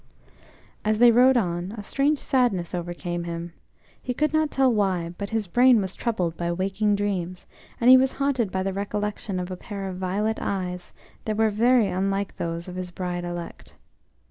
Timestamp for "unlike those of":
11.87-12.77